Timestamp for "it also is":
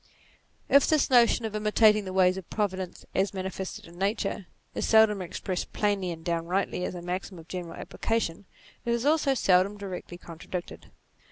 8.83-9.39